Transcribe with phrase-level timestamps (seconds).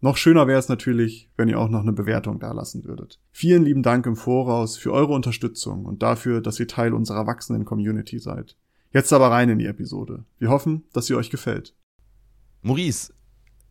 [0.00, 3.18] Noch schöner wäre es natürlich, wenn ihr auch noch eine Bewertung dalassen würdet.
[3.32, 7.64] Vielen lieben Dank im Voraus für eure Unterstützung und dafür, dass ihr Teil unserer wachsenden
[7.64, 8.56] Community seid.
[8.92, 10.24] Jetzt aber rein in die Episode.
[10.38, 11.74] Wir hoffen, dass sie euch gefällt.
[12.62, 13.12] Maurice,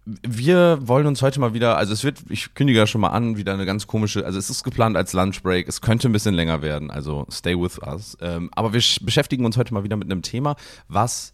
[0.06, 3.38] wir wollen uns heute mal wieder, also es wird, ich kündige ja schon mal an,
[3.38, 6.62] wieder eine ganz komische, also es ist geplant als Lunchbreak, es könnte ein bisschen länger
[6.62, 8.18] werden, also stay with us.
[8.22, 10.56] Ähm, aber wir beschäftigen uns heute mal wieder mit einem Thema,
[10.88, 11.34] was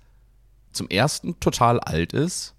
[0.71, 2.55] zum ersten total alt ist,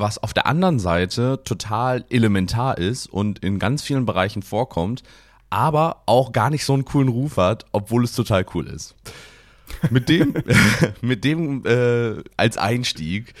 [0.00, 5.02] was auf der anderen Seite total elementar ist und in ganz vielen Bereichen vorkommt,
[5.50, 8.94] aber auch gar nicht so einen coolen Ruf hat, obwohl es total cool ist.
[9.90, 10.34] Mit dem,
[11.00, 13.34] mit dem äh, als Einstieg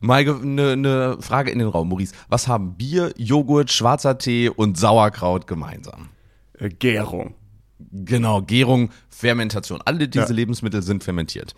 [0.00, 2.14] mal eine ne Frage in den Raum, Maurice.
[2.28, 6.08] Was haben Bier, Joghurt, schwarzer Tee und Sauerkraut gemeinsam?
[6.58, 7.34] Äh, Gärung.
[7.92, 9.80] Genau, Gärung, Fermentation.
[9.84, 10.32] Alle diese ja.
[10.32, 11.54] Lebensmittel sind fermentiert.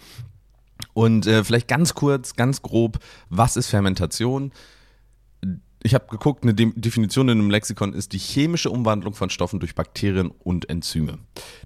[1.01, 2.99] Und äh, vielleicht ganz kurz, ganz grob,
[3.31, 4.53] was ist Fermentation?
[5.83, 9.61] Ich habe geguckt, eine De Definition in einem Lexikon ist die chemische Umwandlung von Stoffen
[9.61, 11.17] durch Bakterien und Enzyme.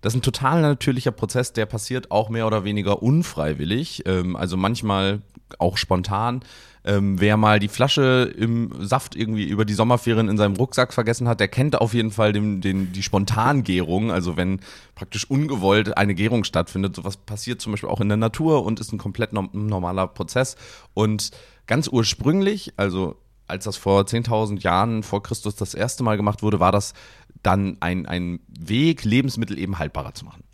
[0.02, 4.56] Das ist ein total natürlicher Prozess, der passiert auch mehr oder weniger unfreiwillig, ähm, also
[4.56, 5.20] manchmal
[5.58, 6.42] auch spontan.
[6.86, 11.26] Ähm, wer mal die Flasche im Saft irgendwie über die Sommerferien in seinem Rucksack vergessen
[11.26, 14.10] hat, der kennt auf jeden Fall den, den, die Spontangärung.
[14.10, 14.60] Also wenn
[14.94, 16.96] praktisch ungewollt eine Gärung stattfindet.
[16.96, 20.56] Sowas passiert zum Beispiel auch in der Natur und ist ein komplett normaler Prozess.
[20.92, 21.30] Und
[21.66, 26.60] ganz ursprünglich, also als das vor 10.000 Jahren vor Christus das erste Mal gemacht wurde,
[26.60, 26.94] war das
[27.42, 30.44] dann ein, ein Weg, Lebensmittel eben haltbarer zu machen.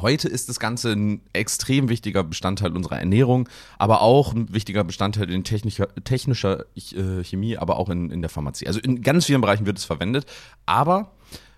[0.00, 5.30] Heute ist das Ganze ein extrem wichtiger Bestandteil unserer Ernährung, aber auch ein wichtiger Bestandteil
[5.30, 8.66] in technischer, technischer äh, Chemie, aber auch in, in der Pharmazie.
[8.66, 10.26] Also in ganz vielen Bereichen wird es verwendet.
[10.66, 11.12] Aber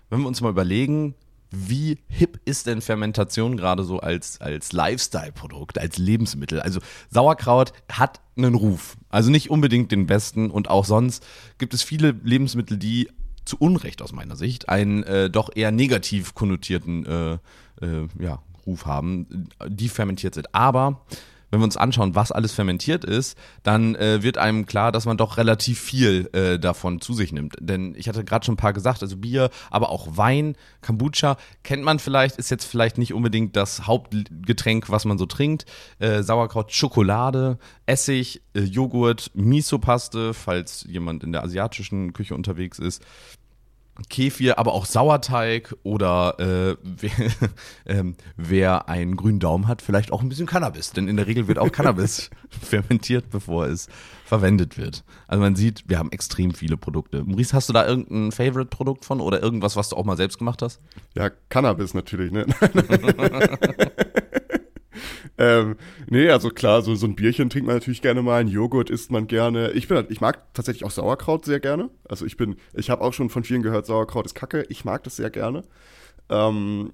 [0.09, 1.15] wenn wir uns mal überlegen,
[1.51, 6.59] wie hip ist denn Fermentation gerade so als, als Lifestyle-Produkt, als Lebensmittel?
[6.59, 8.97] Also Sauerkraut hat einen Ruf.
[9.09, 11.25] Also nicht unbedingt den besten und auch sonst
[11.57, 13.09] gibt es viele Lebensmittel, die
[13.45, 17.37] zu Unrecht aus meiner Sicht einen äh, doch eher negativ konnotierten äh,
[17.81, 20.53] äh, ja, Ruf haben, die fermentiert sind.
[20.53, 21.01] Aber
[21.49, 25.17] wenn wir uns anschauen, was alles fermentiert ist, dann äh, wird einem klar, dass man
[25.17, 27.55] doch relativ viel äh, davon zu sich nimmt.
[27.59, 31.83] Denn ich hatte gerade schon ein paar gesagt, also Bier, aber auch Wein, Kombucha kennt
[31.83, 35.65] man vielleicht, ist jetzt vielleicht nicht unbedingt das Hauptgetränk, was man so trinkt.
[35.99, 43.01] Äh, Sauerkraut, Schokolade, Essig, äh, Joghurt, Miso-Paste, falls jemand in der asiatischen Küche unterwegs ist.
[44.09, 47.11] Kefir, aber auch Sauerteig oder äh, wer,
[47.85, 50.91] ähm, wer einen grünen Daumen hat, vielleicht auch ein bisschen Cannabis.
[50.91, 53.87] Denn in der Regel wird auch Cannabis fermentiert, bevor es
[54.25, 55.03] verwendet wird.
[55.27, 57.23] Also man sieht, wir haben extrem viele Produkte.
[57.23, 60.61] Maurice, hast du da irgendein Favorite-Produkt von oder irgendwas, was du auch mal selbst gemacht
[60.61, 60.81] hast?
[61.15, 62.45] Ja, Cannabis natürlich, ne?
[65.37, 65.75] ähm,
[66.09, 69.11] nee, also klar, so, so ein Bierchen trinkt man natürlich gerne mal, ein Joghurt isst
[69.11, 69.71] man gerne.
[69.71, 71.89] Ich bin, ich mag tatsächlich auch Sauerkraut sehr gerne.
[72.09, 74.65] Also ich bin, ich habe auch schon von vielen gehört, Sauerkraut ist Kacke.
[74.69, 75.63] Ich mag das sehr gerne.
[76.29, 76.91] Ähm,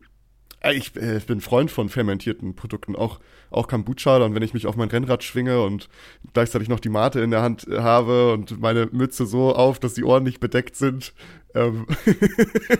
[0.72, 4.18] ich, äh, ich bin Freund von fermentierten Produkten, auch, auch Kombucha.
[4.18, 5.90] Und wenn ich mich auf mein Rennrad schwinge und
[6.34, 10.04] gleichzeitig noch die Mate in der Hand habe und meine Mütze so auf, dass die
[10.04, 11.14] Ohren nicht bedeckt sind.
[11.56, 11.86] Ähm.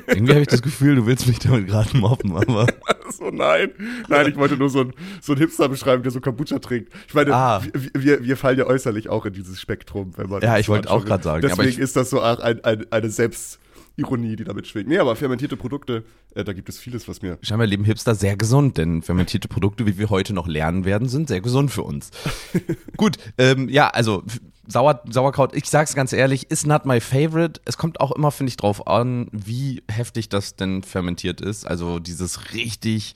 [0.08, 2.68] Irgendwie habe ich das Gefühl, du willst mich damit gerade mobben, aber.
[3.18, 3.72] so, nein.
[4.08, 6.92] Nein, ich wollte nur so ein, so ein Hipster beschreiben, der so Kombucha trinkt.
[7.08, 7.62] Ich meine, ah.
[7.94, 10.42] wir, wir fallen ja äußerlich auch in dieses Spektrum, wenn man.
[10.42, 11.42] Ja, ich wollte auch gerade sagen.
[11.42, 13.60] Deswegen ist das so ein, ein, eine Selbst-
[13.96, 14.88] Ironie, die damit schwingt.
[14.88, 16.04] Nee, aber fermentierte Produkte,
[16.34, 17.38] äh, da gibt es vieles, was mir.
[17.42, 21.28] Scheinbar leben Hipster sehr gesund, denn fermentierte Produkte, wie wir heute noch lernen werden, sind
[21.28, 22.10] sehr gesund für uns.
[22.98, 24.24] Gut, ähm, ja, also
[24.66, 27.60] Sauer, Sauerkraut, ich sag's ganz ehrlich, ist not my favorite.
[27.66, 31.66] Es kommt auch immer, finde ich, drauf an, wie heftig das denn fermentiert ist.
[31.66, 33.16] Also dieses richtig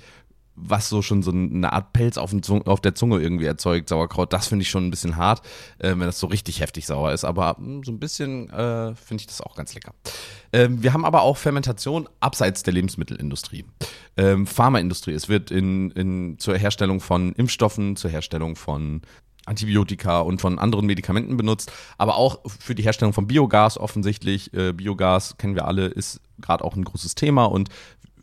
[0.57, 2.33] was so schon so eine Art Pelz auf,
[2.65, 5.41] auf der Zunge irgendwie erzeugt, Sauerkraut, das finde ich schon ein bisschen hart,
[5.77, 7.23] äh, wenn das so richtig heftig sauer ist.
[7.23, 9.93] Aber hm, so ein bisschen äh, finde ich das auch ganz lecker.
[10.51, 13.65] Ähm, wir haben aber auch Fermentation abseits der Lebensmittelindustrie.
[14.17, 15.13] Ähm, Pharmaindustrie.
[15.13, 19.01] Es wird in, in, zur Herstellung von Impfstoffen, zur Herstellung von
[19.47, 24.53] Antibiotika und von anderen Medikamenten benutzt, aber auch für die Herstellung von Biogas offensichtlich.
[24.53, 27.69] Äh, Biogas kennen wir alle, ist gerade auch ein großes Thema und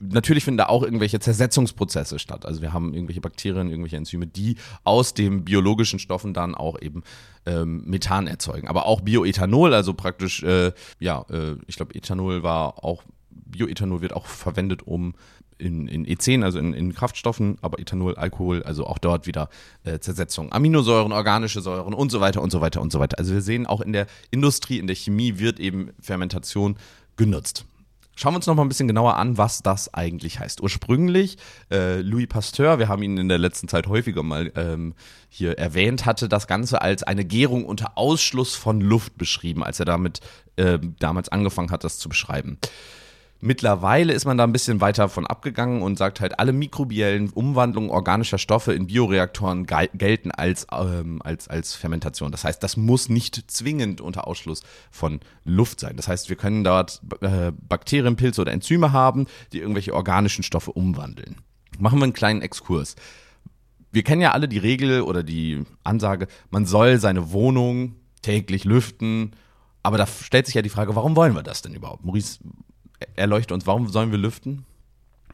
[0.01, 2.47] natürlich finden da auch irgendwelche Zersetzungsprozesse statt.
[2.47, 7.03] Also wir haben irgendwelche Bakterien, irgendwelche Enzyme, die aus den biologischen Stoffen dann auch eben
[7.47, 8.69] ähm, Methan erzeugen.
[8.69, 14.15] Aber auch Bioethanol, also praktisch, äh, ja, äh, ich glaube, Ethanol war auch, Bioethanol wird
[14.15, 15.15] auch verwendet, um
[15.59, 19.49] in, in E10, also in, in Kraftstoffen, aber Ethanol, Alkohol, also auch dort wieder
[19.85, 23.19] äh, Zersetzung, Aminosäuren, organische Säuren und so weiter und so weiter und so weiter.
[23.19, 26.77] Also wir sehen auch in der Industrie, in der Chemie wird eben Fermentation
[27.17, 27.67] genutzt.
[28.17, 30.61] Schauen wir uns noch mal ein bisschen genauer an, was das eigentlich heißt.
[30.61, 31.37] Ursprünglich,
[31.73, 34.95] äh, Louis Pasteur, wir haben ihn in der letzten Zeit häufiger mal ähm,
[35.29, 39.87] hier erwähnt, hatte das Ganze als eine Gärung unter Ausschluss von Luft beschrieben, als er
[39.87, 40.21] damit
[40.57, 42.59] äh, damals angefangen hat, das zu beschreiben.
[43.47, 47.91] Mittlerweile ist man da ein bisschen weiter von abgegangen und sagt halt, alle mikrobiellen Umwandlungen
[47.91, 52.33] organischer Stoffe in Bioreaktoren gelten als, ähm, als, als Fermentation.
[52.33, 55.95] Das heißt, das muss nicht zwingend unter Ausschluss von Luft sein.
[55.99, 60.73] Das heißt, wir können dort äh, Bakterien, Pilze oder Enzyme haben, die irgendwelche organischen Stoffe
[60.73, 61.37] umwandeln.
[61.79, 62.97] Machen wir einen kleinen Exkurs.
[63.93, 69.33] Wir kennen ja alle die Regel oder die Ansage, man soll seine Wohnung täglich lüften.
[69.83, 72.07] Aber da stellt sich ja die Frage, warum wollen wir das denn überhaupt?
[72.07, 72.39] Maurice,
[73.17, 74.65] erleuchte uns, warum sollen wir lüften?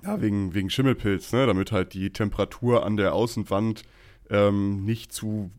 [0.02, 1.46] Ja, wegen, wegen Schimmelpilz, ne?
[1.46, 3.82] damit halt die Temperatur an der Außenwand
[4.30, 5.50] ähm, nicht zu,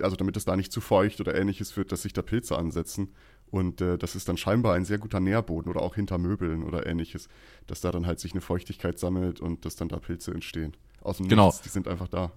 [0.00, 3.12] also damit es da nicht zu feucht oder ähnliches wird, dass sich da Pilze ansetzen.
[3.50, 6.86] Und äh, das ist dann scheinbar ein sehr guter Nährboden oder auch hinter Möbeln oder
[6.86, 7.28] ähnliches,
[7.66, 10.76] dass da dann halt sich eine Feuchtigkeit sammelt und dass dann da Pilze entstehen.
[11.02, 11.46] Aus dem genau.
[11.46, 12.32] Nichts, die sind einfach da.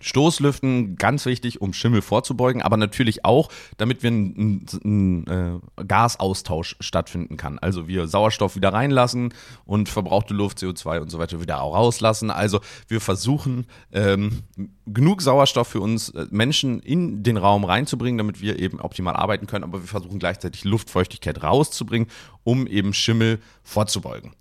[0.00, 5.84] Stoßlüften ganz wichtig, um Schimmel vorzubeugen, aber natürlich auch, damit wir ein, ein, ein äh,
[5.84, 7.58] Gasaustausch stattfinden kann.
[7.58, 9.34] Also wir Sauerstoff wieder reinlassen
[9.64, 12.30] und verbrauchte Luft, CO2 und so weiter wieder auch rauslassen.
[12.30, 14.42] Also wir versuchen ähm,
[14.86, 19.46] genug Sauerstoff für uns äh, Menschen in den Raum reinzubringen, damit wir eben optimal arbeiten
[19.46, 22.08] können, aber wir versuchen gleichzeitig Luftfeuchtigkeit rauszubringen,
[22.44, 24.32] um eben Schimmel vorzubeugen.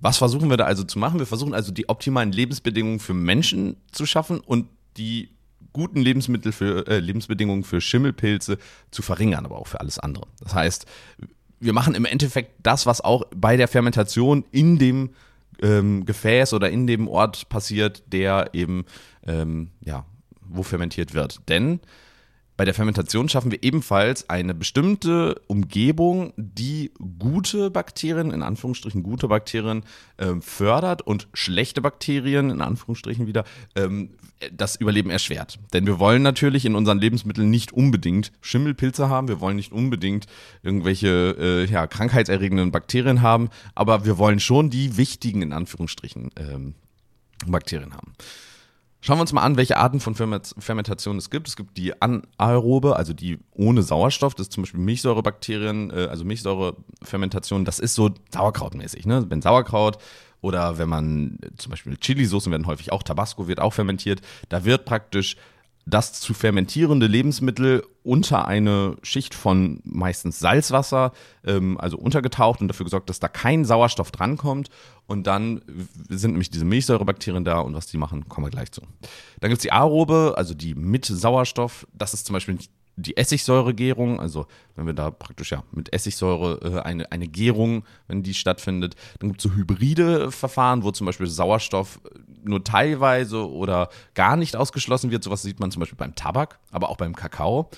[0.00, 1.20] Was versuchen wir da also zu machen?
[1.20, 5.30] Wir versuchen also die optimalen Lebensbedingungen für Menschen zu schaffen und die
[5.72, 8.58] guten Lebensmittel für, äh, Lebensbedingungen für Schimmelpilze
[8.90, 10.26] zu verringern, aber auch für alles andere.
[10.40, 10.86] Das heißt,
[11.60, 15.10] wir machen im Endeffekt das, was auch bei der Fermentation in dem
[15.62, 18.84] ähm, Gefäß oder in dem Ort passiert, der eben,
[19.26, 20.04] ähm, ja,
[20.40, 21.40] wo fermentiert wird.
[21.48, 21.80] Denn
[22.62, 29.26] bei der Fermentation schaffen wir ebenfalls eine bestimmte Umgebung, die gute Bakterien, in Anführungsstrichen gute
[29.26, 29.82] Bakterien,
[30.18, 33.42] ähm, fördert und schlechte Bakterien, in Anführungsstrichen wieder,
[33.74, 34.10] ähm,
[34.52, 35.58] das Überleben erschwert.
[35.72, 40.26] Denn wir wollen natürlich in unseren Lebensmitteln nicht unbedingt Schimmelpilze haben, wir wollen nicht unbedingt
[40.62, 46.74] irgendwelche äh, ja, krankheitserregenden Bakterien haben, aber wir wollen schon die wichtigen, in Anführungsstrichen, ähm,
[47.44, 48.14] Bakterien haben.
[49.04, 51.48] Schauen wir uns mal an, welche Arten von Fermentation es gibt.
[51.48, 54.36] Es gibt die anaerobe, also die ohne Sauerstoff.
[54.36, 57.64] Das ist zum Beispiel Milchsäurebakterien, äh, also Milchsäurefermentation.
[57.64, 59.04] Das ist so Sauerkrautmäßig.
[59.04, 59.26] Ne?
[59.28, 59.98] Wenn Sauerkraut
[60.40, 64.20] oder wenn man zum Beispiel Chili-Soßen werden häufig auch, Tabasco wird auch fermentiert.
[64.48, 65.36] Da wird praktisch
[65.84, 71.12] das zu fermentierende Lebensmittel unter eine Schicht von meistens Salzwasser,
[71.44, 74.68] ähm, also untergetaucht und dafür gesorgt, dass da kein Sauerstoff drankommt.
[75.06, 75.62] Und dann
[76.08, 78.82] sind nämlich diese Milchsäurebakterien da und was die machen, kommen wir gleich zu.
[79.40, 81.86] Dann gibt es die Aerobe, also die mit Sauerstoff.
[81.92, 82.58] Das ist zum Beispiel
[82.96, 84.46] die Essigsäuregärung, also
[84.76, 89.30] wenn wir da praktisch ja mit Essigsäure äh, eine, eine Gärung, wenn die stattfindet, dann
[89.30, 92.00] gibt es so hybride Verfahren, wo zum Beispiel Sauerstoff
[92.44, 95.24] nur teilweise oder gar nicht ausgeschlossen wird.
[95.24, 97.70] Sowas sieht man zum Beispiel beim Tabak, aber auch beim Kakao.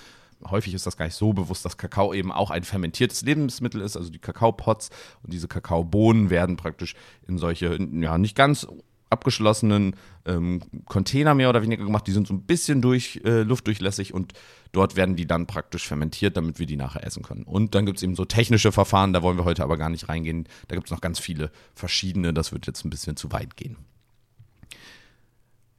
[0.50, 3.96] Häufig ist das gar nicht so bewusst, dass Kakao eben auch ein fermentiertes Lebensmittel ist,
[3.96, 4.90] also die Kakaopots
[5.22, 6.94] und diese Kakaobohnen werden praktisch
[7.26, 8.66] in solche, ja, nicht ganz
[9.14, 9.96] abgeschlossenen
[10.26, 12.06] ähm, Container mehr oder weniger gemacht.
[12.06, 14.32] Die sind so ein bisschen durch äh, luftdurchlässig und
[14.72, 17.44] dort werden die dann praktisch fermentiert, damit wir die nachher essen können.
[17.44, 20.08] Und dann gibt es eben so technische Verfahren, da wollen wir heute aber gar nicht
[20.08, 20.48] reingehen.
[20.68, 23.76] Da gibt es noch ganz viele verschiedene, das wird jetzt ein bisschen zu weit gehen.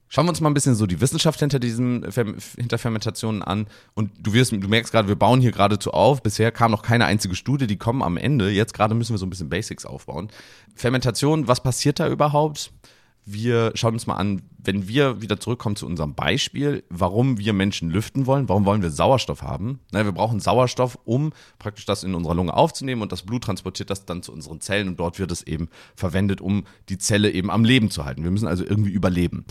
[0.07, 2.05] Schauen wir uns mal ein bisschen so die Wissenschaft hinter diesen
[2.57, 3.67] hinter Fermentationen an.
[3.95, 6.21] Und du wirst, du merkst gerade, wir bauen hier geradezu auf.
[6.21, 8.49] Bisher kam noch keine einzige Studie, die kommen am Ende.
[8.49, 10.29] Jetzt gerade müssen wir so ein bisschen Basics aufbauen.
[10.75, 12.71] Fermentation, was passiert da überhaupt?
[13.25, 17.89] wir schauen uns mal an, wenn wir wieder zurückkommen zu unserem Beispiel, warum wir Menschen
[17.89, 19.79] lüften wollen, warum wollen wir Sauerstoff haben?
[19.91, 23.89] Na, wir brauchen Sauerstoff, um praktisch das in unserer Lunge aufzunehmen und das Blut transportiert
[23.89, 27.49] das dann zu unseren Zellen und dort wird es eben verwendet, um die Zelle eben
[27.49, 28.23] am Leben zu halten.
[28.23, 29.45] Wir müssen also irgendwie überleben.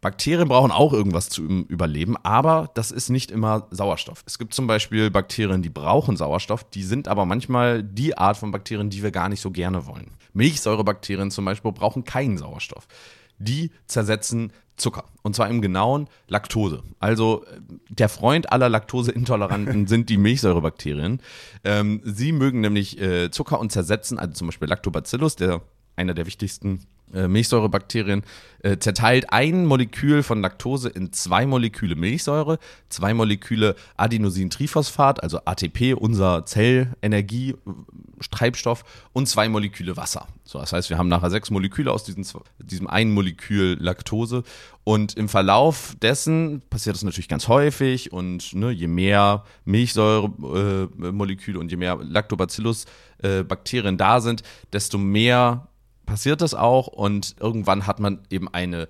[0.00, 4.22] Bakterien brauchen auch irgendwas zu überleben, aber das ist nicht immer Sauerstoff.
[4.26, 8.50] Es gibt zum Beispiel Bakterien, die brauchen Sauerstoff, die sind aber manchmal die Art von
[8.50, 10.16] Bakterien, die wir gar nicht so gerne wollen.
[10.32, 12.86] Milchsäurebakterien zum Beispiel brauchen keinen Sauerstoff
[13.40, 15.04] die zersetzen Zucker.
[15.22, 16.82] Und zwar im genauen Laktose.
[17.00, 21.20] Also äh, der Freund aller Laktoseintoleranten sind die Milchsäurebakterien.
[21.64, 25.62] Ähm, sie mögen nämlich äh, Zucker und zersetzen, also zum Beispiel Lactobacillus, der
[25.96, 28.22] einer der wichtigsten Milchsäurebakterien
[28.62, 32.58] äh, zerteilt ein Molekül von Laktose in zwei Moleküle Milchsäure,
[32.90, 40.28] zwei Moleküle Adenosintriphosphat, also ATP, unser Zellenergie-Treibstoff und zwei Moleküle Wasser.
[40.44, 42.26] So, das heißt, wir haben nachher sechs Moleküle aus diesem,
[42.58, 44.42] diesem einen Molekül Laktose
[44.84, 51.60] und im Verlauf dessen passiert das natürlich ganz häufig und ne, je mehr Milchsäuremoleküle äh,
[51.60, 55.69] und je mehr Lactobacillus-Bakterien äh, da sind, desto mehr
[56.10, 58.88] passiert das auch und irgendwann hat man eben eine,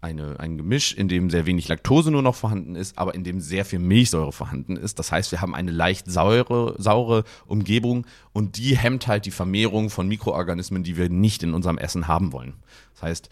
[0.00, 3.40] eine, ein Gemisch, in dem sehr wenig Laktose nur noch vorhanden ist, aber in dem
[3.40, 4.98] sehr viel Milchsäure vorhanden ist.
[4.98, 9.90] Das heißt, wir haben eine leicht saure, saure Umgebung und die hemmt halt die Vermehrung
[9.90, 12.54] von Mikroorganismen, die wir nicht in unserem Essen haben wollen.
[12.94, 13.30] Das heißt,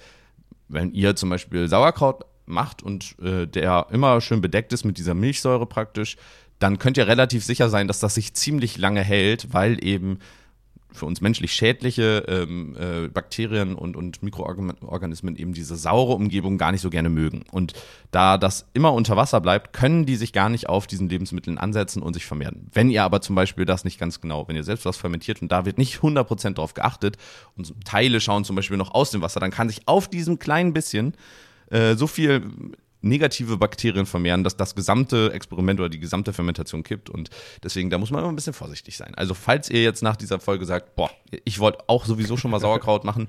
[0.68, 5.14] wenn ihr zum Beispiel Sauerkraut macht und äh, der immer schön bedeckt ist mit dieser
[5.14, 6.16] Milchsäure praktisch,
[6.60, 10.20] dann könnt ihr relativ sicher sein, dass das sich ziemlich lange hält, weil eben
[10.94, 16.70] für uns menschlich schädliche ähm, äh, Bakterien und, und Mikroorganismen eben diese saure Umgebung gar
[16.72, 17.44] nicht so gerne mögen.
[17.50, 17.72] Und
[18.12, 22.00] da das immer unter Wasser bleibt, können die sich gar nicht auf diesen Lebensmitteln ansetzen
[22.00, 22.68] und sich vermehren.
[22.72, 25.50] Wenn ihr aber zum Beispiel das nicht ganz genau, wenn ihr selbst was fermentiert und
[25.50, 27.16] da wird nicht 100% drauf geachtet
[27.56, 30.72] und Teile schauen zum Beispiel noch aus dem Wasser, dann kann sich auf diesem kleinen
[30.72, 31.14] bisschen
[31.70, 32.50] äh, so viel
[33.04, 37.10] negative Bakterien vermehren, dass das gesamte Experiment oder die gesamte Fermentation kippt.
[37.10, 37.30] Und
[37.62, 39.14] deswegen, da muss man immer ein bisschen vorsichtig sein.
[39.14, 41.10] Also, falls ihr jetzt nach dieser Folge sagt, boah,
[41.44, 43.28] ich wollte auch sowieso schon mal Sauerkraut machen,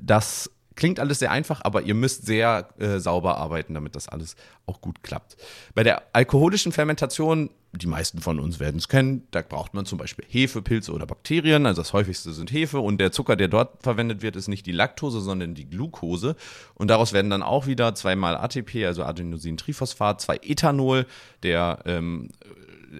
[0.00, 4.36] das klingt alles sehr einfach, aber ihr müsst sehr äh, sauber arbeiten, damit das alles
[4.66, 5.36] auch gut klappt.
[5.74, 9.98] Bei der alkoholischen Fermentation, die meisten von uns werden es kennen, da braucht man zum
[9.98, 11.66] Beispiel Hefe, Pilze oder Bakterien.
[11.66, 14.72] Also das häufigste sind Hefe und der Zucker, der dort verwendet wird, ist nicht die
[14.72, 16.36] Laktose, sondern die Glucose.
[16.74, 21.06] Und daraus werden dann auch wieder zweimal ATP, also Adenosintriphosphat, zwei Ethanol,
[21.42, 22.30] der ähm,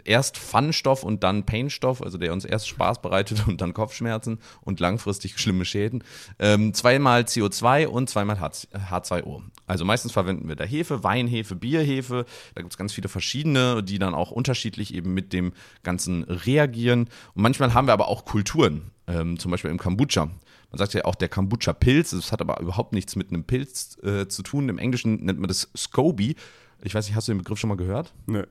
[0.04, 4.80] erst Fun-Stoff und dann Pain-Stoff, also der uns erst Spaß bereitet und dann Kopfschmerzen und
[4.80, 6.04] langfristig schlimme Schäden.
[6.38, 9.42] Ähm, zweimal CO2 und zweimal H2O.
[9.66, 12.26] Also meistens verwenden wir da Hefe, Weinhefe, Bierhefe.
[12.54, 17.08] Da gibt es ganz viele verschiedene, die dann auch unterschiedlich eben mit dem Ganzen reagieren.
[17.34, 20.26] Und manchmal haben wir aber auch Kulturen, ähm, zum Beispiel im Kombucha.
[20.26, 24.26] Man sagt ja auch der Kombucha-Pilz, das hat aber überhaupt nichts mit einem Pilz äh,
[24.26, 24.68] zu tun.
[24.68, 26.34] Im Englischen nennt man das Scoby.
[26.82, 28.12] Ich weiß nicht, hast du den Begriff schon mal gehört?
[28.26, 28.42] Nee.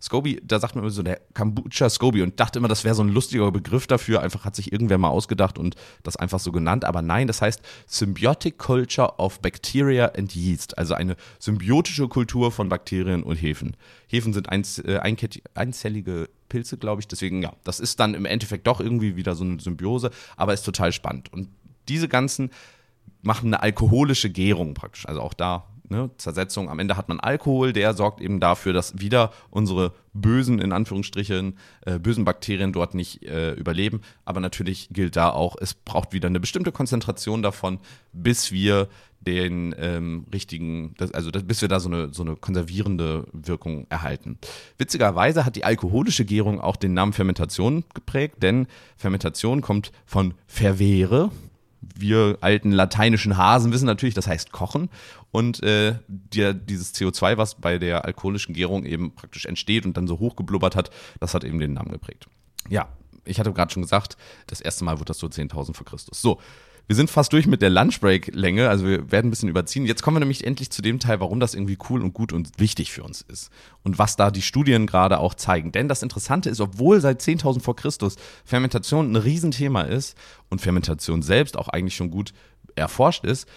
[0.00, 3.02] Scoby, da sagt man immer so der Kombucha Scoby und dachte immer, das wäre so
[3.02, 4.22] ein lustiger Begriff dafür.
[4.22, 6.84] Einfach hat sich irgendwer mal ausgedacht und das einfach so genannt.
[6.84, 12.68] Aber nein, das heißt Symbiotic Culture of Bacteria and Yeast, also eine symbiotische Kultur von
[12.68, 13.76] Bakterien und Hefen.
[14.08, 15.00] Hefen sind einz, äh,
[15.54, 17.08] einzellige Pilze, glaube ich.
[17.08, 20.64] Deswegen, ja, das ist dann im Endeffekt doch irgendwie wieder so eine Symbiose, aber ist
[20.64, 21.32] total spannend.
[21.32, 21.48] Und
[21.88, 22.50] diese ganzen
[23.22, 25.06] machen eine alkoholische Gärung praktisch.
[25.06, 26.70] Also auch da ne, Zersetzung.
[26.70, 31.58] Am Ende hat man Alkohol, der sorgt eben dafür, dass wieder unsere bösen, in Anführungsstrichen,
[31.86, 34.00] äh, bösen Bakterien dort nicht äh, überleben.
[34.24, 37.78] Aber natürlich gilt da auch, es braucht wieder eine bestimmte Konzentration davon,
[38.12, 38.88] bis wir
[39.20, 43.86] den ähm, richtigen, das, also das, bis wir da so eine, so eine konservierende Wirkung
[43.90, 44.38] erhalten.
[44.78, 48.66] Witzigerweise hat die alkoholische Gärung auch den Namen Fermentation geprägt, denn
[48.96, 51.30] Fermentation kommt von verwehre,
[51.80, 54.90] wir alten lateinischen Hasen wissen natürlich, das heißt kochen.
[55.30, 60.06] Und äh, die, dieses CO2, was bei der alkoholischen Gärung eben praktisch entsteht und dann
[60.06, 62.26] so hochgeblubbert hat, das hat eben den Namen geprägt.
[62.68, 62.88] Ja,
[63.24, 66.20] ich hatte gerade schon gesagt, das erste Mal wird das so 10.000 vor Christus.
[66.20, 66.40] So,
[66.86, 69.86] wir sind fast durch mit der Lunchbreak-Länge, also wir werden ein bisschen überziehen.
[69.86, 72.58] Jetzt kommen wir nämlich endlich zu dem Teil, warum das irgendwie cool und gut und
[72.58, 73.50] wichtig für uns ist.
[73.82, 75.72] Und was da die Studien gerade auch zeigen.
[75.72, 80.16] Denn das Interessante ist, obwohl seit 10.000 vor Christus Fermentation ein Riesenthema ist
[80.48, 82.32] und Fermentation selbst auch eigentlich schon gut
[82.74, 83.48] erforscht ist,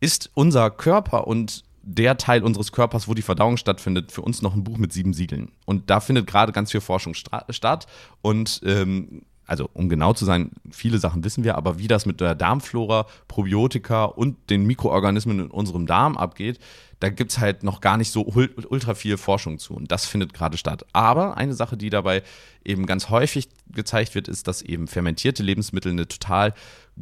[0.00, 4.54] ist unser Körper und der Teil unseres Körpers, wo die Verdauung stattfindet, für uns noch
[4.54, 5.52] ein Buch mit sieben Siegeln.
[5.66, 7.86] Und da findet gerade ganz viel Forschung statt.
[8.22, 12.20] Und ähm, also um genau zu sein, viele Sachen wissen wir, aber wie das mit
[12.20, 16.58] der Darmflora, Probiotika und den Mikroorganismen in unserem Darm abgeht,
[17.00, 19.74] da gibt es halt noch gar nicht so ultra viel Forschung zu.
[19.74, 20.86] Und das findet gerade statt.
[20.94, 22.22] Aber eine Sache, die dabei
[22.64, 26.54] eben ganz häufig gezeigt wird, ist, dass eben fermentierte Lebensmittel eine total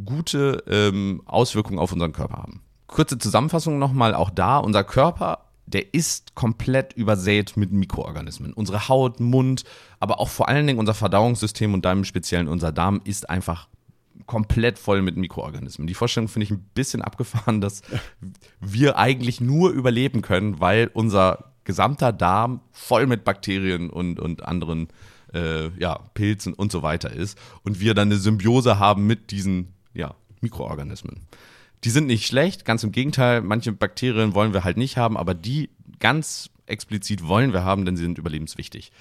[0.04, 2.62] gute ähm, Auswirkung auf unseren Körper haben.
[2.88, 8.52] Kurze Zusammenfassung nochmal, auch da, unser Körper der ist komplett übersät mit Mikroorganismen.
[8.52, 9.64] Unsere Haut, Mund,
[10.00, 13.68] aber auch vor allen Dingen unser Verdauungssystem und da im Speziellen unser Darm ist einfach
[14.26, 15.86] komplett voll mit Mikroorganismen.
[15.86, 17.82] Die Vorstellung finde ich ein bisschen abgefahren, dass
[18.60, 24.88] wir eigentlich nur überleben können, weil unser gesamter Darm voll mit Bakterien und, und anderen
[25.32, 29.74] äh, ja, Pilzen und so weiter ist und wir dann eine Symbiose haben mit diesen
[29.94, 31.20] ja, Mikroorganismen.
[31.84, 33.42] Die sind nicht schlecht, ganz im Gegenteil.
[33.42, 37.96] Manche Bakterien wollen wir halt nicht haben, aber die ganz explizit wollen wir haben, denn
[37.96, 38.92] sie sind überlebenswichtig.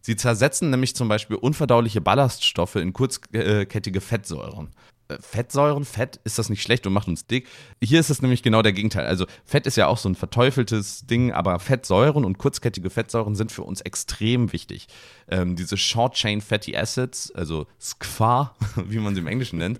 [0.00, 4.68] Sie zersetzen nämlich zum Beispiel unverdauliche Ballaststoffe in kurzkettige Fettsäuren.
[5.08, 7.48] äh, Fettsäuren, Fett, ist das nicht schlecht und macht uns dick?
[7.82, 9.06] Hier ist es nämlich genau der Gegenteil.
[9.06, 13.50] Also Fett ist ja auch so ein verteufeltes Ding, aber Fettsäuren und kurzkettige Fettsäuren sind
[13.50, 14.88] für uns extrem wichtig.
[15.28, 19.78] Ähm, diese Short Chain Fatty Acids, also SCFA, wie man sie im Englischen nennt,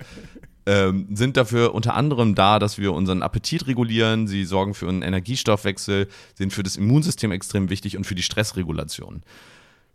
[0.67, 5.03] ähm, sind dafür unter anderem da, dass wir unseren Appetit regulieren, sie sorgen für einen
[5.03, 9.23] Energiestoffwechsel, sind für das Immunsystem extrem wichtig und für die Stressregulation.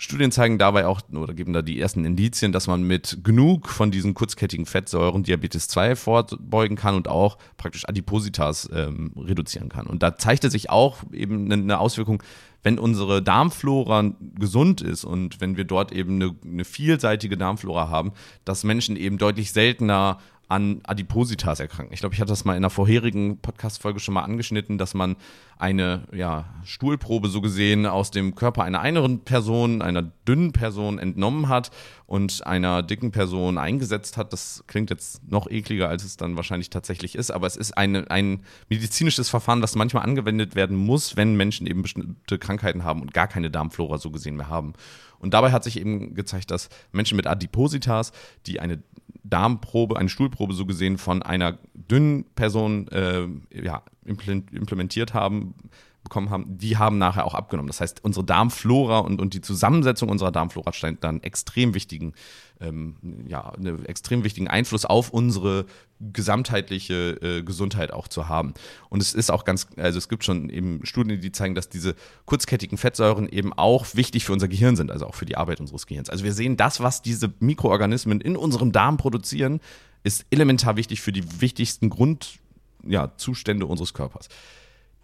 [0.01, 3.91] Studien zeigen dabei auch oder geben da die ersten Indizien, dass man mit genug von
[3.91, 9.85] diesen kurzkettigen Fettsäuren Diabetes 2 vorbeugen kann und auch praktisch Adipositas ähm, reduzieren kann.
[9.85, 12.23] Und da zeigte sich auch eben eine Auswirkung,
[12.63, 18.13] wenn unsere Darmflora gesund ist und wenn wir dort eben eine, eine vielseitige Darmflora haben,
[18.43, 20.17] dass Menschen eben deutlich seltener
[20.51, 21.93] an Adipositas erkranken.
[21.93, 25.15] Ich glaube, ich hatte das mal in einer vorherigen Podcast-Folge schon mal angeschnitten, dass man
[25.57, 31.47] eine ja, Stuhlprobe so gesehen aus dem Körper einer einen Person, einer dünnen Person entnommen
[31.47, 31.71] hat
[32.05, 34.33] und einer dicken Person eingesetzt hat.
[34.33, 38.11] Das klingt jetzt noch ekliger, als es dann wahrscheinlich tatsächlich ist, aber es ist eine,
[38.11, 43.13] ein medizinisches Verfahren, das manchmal angewendet werden muss, wenn Menschen eben bestimmte Krankheiten haben und
[43.13, 44.73] gar keine Darmflora so gesehen mehr haben.
[45.21, 48.11] Und dabei hat sich eben gezeigt, dass Menschen mit Adipositas,
[48.47, 48.81] die eine
[49.23, 55.55] Darmprobe, eine Stuhlprobe so gesehen von einer dünnen Person äh, ja, implementiert haben,
[56.03, 57.67] bekommen haben, die haben nachher auch abgenommen.
[57.67, 62.13] Das heißt, unsere Darmflora und, und die Zusammensetzung unserer Darmflora scheint dann extrem wichtigen,
[62.59, 62.95] ähm,
[63.27, 65.65] ja, einen extrem wichtigen Einfluss auf unsere
[65.99, 68.53] gesamtheitliche äh, Gesundheit auch zu haben.
[68.89, 71.95] Und es ist auch ganz, also es gibt schon eben Studien, die zeigen, dass diese
[72.25, 75.85] kurzkettigen Fettsäuren eben auch wichtig für unser Gehirn sind, also auch für die Arbeit unseres
[75.85, 76.09] Gehirns.
[76.09, 79.59] Also wir sehen, das, was diese Mikroorganismen in unserem Darm produzieren,
[80.03, 84.29] ist elementar wichtig für die wichtigsten Grundzustände ja, unseres Körpers.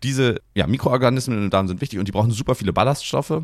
[0.04, 3.44] Diese ja, Mikroorganismen im Darm sind wichtig und die brauchen super viele Ballaststoffe,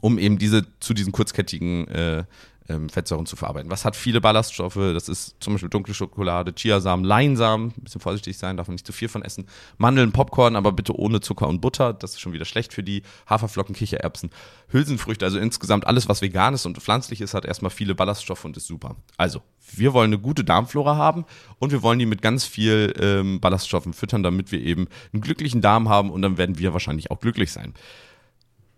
[0.00, 2.24] um eben diese zu diesen kurzkettigen äh,
[2.68, 3.70] ähm, Fettsäuren zu verarbeiten.
[3.70, 4.74] Was hat viele Ballaststoffe?
[4.74, 8.86] Das ist zum Beispiel dunkle Schokolade, Chiasamen, Leinsamen, ein bisschen vorsichtig sein, darf man nicht
[8.86, 9.46] zu viel von essen.
[9.78, 13.02] Mandeln, Popcorn, aber bitte ohne Zucker und Butter, das ist schon wieder schlecht für die.
[13.28, 14.30] Haferflocken, Kichererbsen,
[14.68, 18.56] Hülsenfrüchte, also insgesamt alles, was vegan ist und pflanzlich ist, hat erstmal viele Ballaststoffe und
[18.56, 18.96] ist super.
[19.16, 19.42] Also,
[19.74, 21.24] wir wollen eine gute Darmflora haben
[21.58, 25.60] und wir wollen die mit ganz viel ähm, Ballaststoffen füttern, damit wir eben einen glücklichen
[25.60, 27.74] Darm haben und dann werden wir wahrscheinlich auch glücklich sein.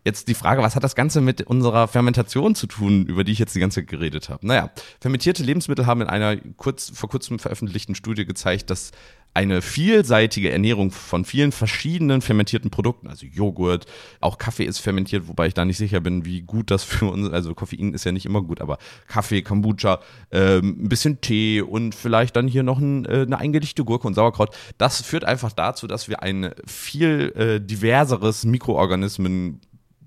[0.05, 3.38] Jetzt die Frage, was hat das Ganze mit unserer Fermentation zu tun, über die ich
[3.38, 4.47] jetzt die ganze Zeit geredet habe?
[4.47, 8.90] Naja, fermentierte Lebensmittel haben in einer kurz, vor kurzem veröffentlichten Studie gezeigt, dass
[9.33, 13.87] eine vielseitige Ernährung von vielen verschiedenen fermentierten Produkten, also Joghurt,
[14.21, 17.31] auch Kaffee ist fermentiert, wobei ich da nicht sicher bin, wie gut das für uns,
[17.31, 21.95] also Koffein ist ja nicht immer gut, aber Kaffee, Kombucha, ähm, ein bisschen Tee und
[21.95, 24.55] vielleicht dann hier noch ein, äh, eine eingelegte Gurke und Sauerkraut.
[24.79, 29.61] Das führt einfach dazu, dass wir ein viel äh, diverseres Mikroorganismen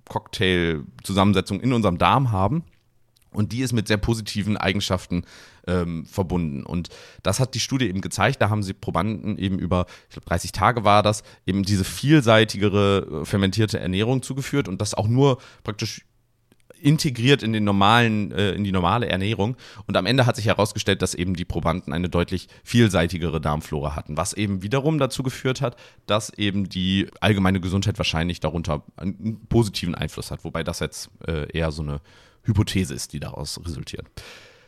[0.10, 2.64] Cocktail-Zusammensetzung in unserem Darm haben.
[3.32, 5.24] Und die ist mit sehr positiven Eigenschaften
[5.68, 6.64] ähm, verbunden.
[6.64, 6.90] Und
[7.24, 8.42] das hat die Studie eben gezeigt.
[8.42, 13.22] Da haben sie Probanden eben über, ich glaube, 30 Tage war das, eben diese vielseitigere
[13.22, 16.06] äh, fermentierte Ernährung zugeführt und das auch nur praktisch
[16.82, 19.56] integriert in den normalen, äh, in die normale Ernährung.
[19.86, 24.18] Und am Ende hat sich herausgestellt, dass eben die Probanden eine deutlich vielseitigere Darmflora hatten,
[24.18, 29.96] was eben wiederum dazu geführt hat, dass eben die allgemeine Gesundheit wahrscheinlich darunter einen positiven
[29.96, 32.02] Einfluss hat, wobei das jetzt äh, eher so eine
[32.44, 34.06] Hypothese ist, die daraus resultiert.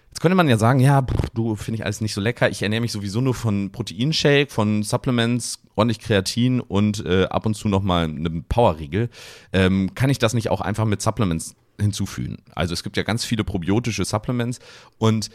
[0.09, 2.49] Jetzt könnte man ja sagen, ja, du finde ich alles nicht so lecker.
[2.49, 7.53] Ich ernähre mich sowieso nur von Proteinshake, von Supplements, ordentlich Kreatin und äh, ab und
[7.53, 9.09] zu nochmal einem Powerriegel.
[9.53, 12.37] Ähm, kann ich das nicht auch einfach mit Supplements hinzufügen.
[12.55, 14.59] Also es gibt ja ganz viele probiotische Supplements
[14.97, 15.29] und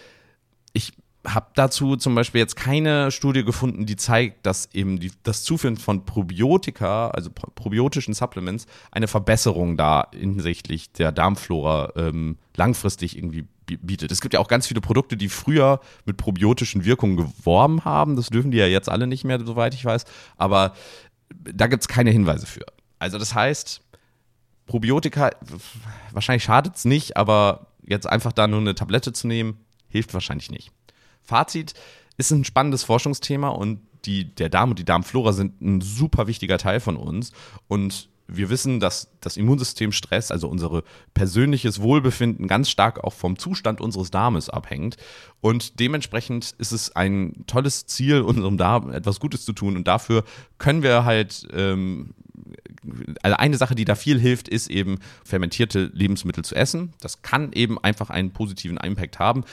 [0.72, 0.92] ich
[1.26, 5.76] habe dazu zum Beispiel jetzt keine Studie gefunden, die zeigt, dass eben die, das Zuführen
[5.76, 14.12] von Probiotika, also probiotischen Supplements, eine Verbesserung da hinsichtlich der Darmflora ähm, langfristig irgendwie bietet.
[14.12, 18.16] Es gibt ja auch ganz viele Produkte, die früher mit probiotischen Wirkungen geworben haben.
[18.16, 20.04] Das dürfen die ja jetzt alle nicht mehr, soweit ich weiß.
[20.36, 20.74] Aber
[21.30, 22.66] da gibt es keine Hinweise für.
[22.98, 23.80] Also das heißt,
[24.66, 25.30] Probiotika,
[26.12, 30.50] wahrscheinlich schadet es nicht, aber jetzt einfach da nur eine Tablette zu nehmen, hilft wahrscheinlich
[30.50, 30.70] nicht.
[31.22, 31.74] Fazit
[32.16, 36.58] ist ein spannendes Forschungsthema und die, der Darm und die Darmflora sind ein super wichtiger
[36.58, 37.32] Teil von uns.
[37.68, 43.38] Und wir wissen, dass das Immunsystem Stress, also unser persönliches Wohlbefinden, ganz stark auch vom
[43.38, 44.96] Zustand unseres Darmes abhängt.
[45.40, 49.76] Und dementsprechend ist es ein tolles Ziel, unserem Darm etwas Gutes zu tun.
[49.76, 50.24] Und dafür
[50.58, 52.14] können wir halt ähm,
[53.22, 56.92] also eine Sache, die da viel hilft, ist eben fermentierte Lebensmittel zu essen.
[57.00, 59.44] Das kann eben einfach einen positiven Impact haben.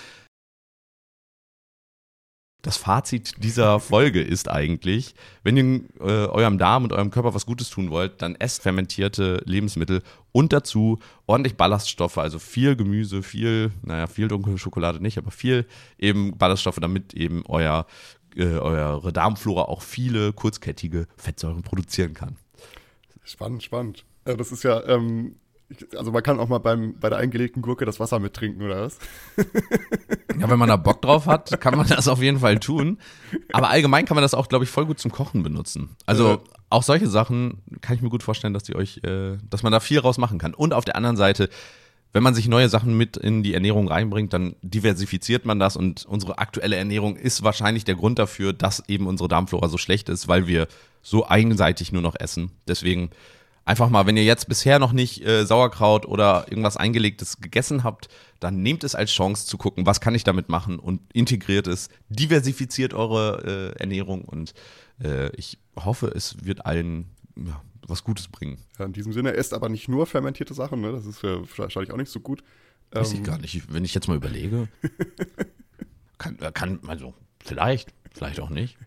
[2.61, 7.45] das Fazit dieser Folge ist eigentlich, wenn ihr äh, eurem Darm und eurem Körper was
[7.45, 13.71] Gutes tun wollt, dann esst fermentierte Lebensmittel und dazu ordentlich Ballaststoffe, also viel Gemüse, viel,
[13.81, 15.65] naja, viel dunkle Schokolade nicht, aber viel
[15.97, 17.85] eben Ballaststoffe, damit eben euer,
[18.35, 22.37] äh, eure Darmflora auch viele kurzkettige Fettsäuren produzieren kann.
[23.23, 24.05] Spannend, spannend.
[24.25, 25.35] Das ist ja, ähm,
[25.97, 28.97] also man kann auch mal beim, bei der eingelegten Gurke das Wasser mittrinken, oder was?
[30.39, 32.97] Ja, wenn man da Bock drauf hat, kann man das auf jeden Fall tun.
[33.51, 35.89] Aber allgemein kann man das auch, glaube ich, voll gut zum Kochen benutzen.
[36.05, 39.71] Also auch solche Sachen kann ich mir gut vorstellen, dass die euch, äh, dass man
[39.71, 40.53] da viel raus machen kann.
[40.53, 41.49] Und auf der anderen Seite,
[42.13, 46.05] wenn man sich neue Sachen mit in die Ernährung reinbringt, dann diversifiziert man das und
[46.05, 50.27] unsere aktuelle Ernährung ist wahrscheinlich der Grund dafür, dass eben unsere Darmflora so schlecht ist,
[50.27, 50.67] weil wir
[51.01, 52.51] so einseitig nur noch essen.
[52.67, 53.11] Deswegen
[53.63, 58.09] einfach mal, wenn ihr jetzt bisher noch nicht äh, Sauerkraut oder irgendwas eingelegtes gegessen habt,
[58.39, 61.89] dann nehmt es als Chance zu gucken, was kann ich damit machen und integriert es,
[62.09, 64.53] diversifiziert eure äh, Ernährung und
[65.01, 68.59] äh, ich hoffe, es wird allen ja, was Gutes bringen.
[68.77, 70.91] Ja, in diesem Sinne, esst aber nicht nur fermentierte Sachen, ne?
[70.91, 72.43] das ist für wahrscheinlich auch nicht so gut.
[72.91, 74.67] Weiß ähm, ich gar nicht, wenn ich jetzt mal überlege.
[76.17, 78.77] kann, kann, also vielleicht, vielleicht auch nicht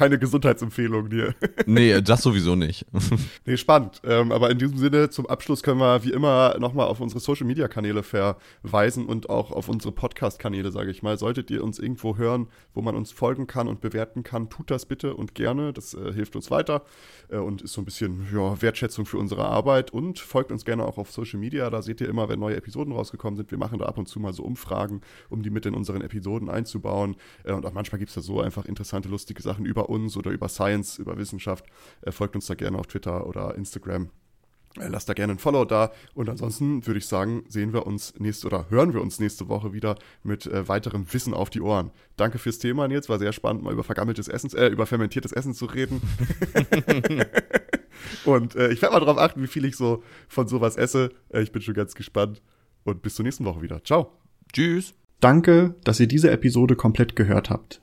[0.00, 1.34] keine Gesundheitsempfehlung dir.
[1.66, 2.86] Nee, das sowieso nicht.
[3.44, 4.00] nee, spannend.
[4.04, 7.46] Ähm, aber in diesem Sinne, zum Abschluss können wir wie immer nochmal auf unsere Social
[7.46, 11.18] Media Kanäle verweisen und auch auf unsere Podcast-Kanäle, sage ich mal.
[11.18, 14.86] Solltet ihr uns irgendwo hören, wo man uns folgen kann und bewerten kann, tut das
[14.86, 15.72] bitte und gerne.
[15.72, 16.82] Das äh, hilft uns weiter
[17.28, 19.92] äh, und ist so ein bisschen ja, Wertschätzung für unsere Arbeit.
[19.92, 21.68] Und folgt uns gerne auch auf Social Media.
[21.68, 23.50] Da seht ihr immer, wenn neue Episoden rausgekommen sind.
[23.50, 26.48] Wir machen da ab und zu mal so Umfragen, um die mit in unseren Episoden
[26.48, 27.16] einzubauen.
[27.44, 30.30] Äh, und auch manchmal gibt es da so einfach interessante, lustige Sachen über uns oder
[30.30, 31.66] über Science, über Wissenschaft.
[32.02, 34.10] Äh, folgt uns da gerne auf Twitter oder Instagram.
[34.78, 35.92] Äh, lasst da gerne ein Follow da.
[36.14, 39.72] Und ansonsten würde ich sagen, sehen wir uns nächste oder hören wir uns nächste Woche
[39.72, 41.90] wieder mit äh, weiterem Wissen auf die Ohren.
[42.16, 43.08] Danke fürs Thema, Nils.
[43.08, 46.00] War sehr spannend, mal über vergammeltes Essen, äh, über fermentiertes Essen zu reden.
[48.24, 51.10] Und äh, ich werde mal darauf achten, wie viel ich so von sowas esse.
[51.30, 52.40] Äh, ich bin schon ganz gespannt.
[52.84, 53.82] Und bis zur nächsten Woche wieder.
[53.84, 54.12] Ciao.
[54.52, 54.94] Tschüss.
[55.20, 57.82] Danke, dass ihr diese Episode komplett gehört habt.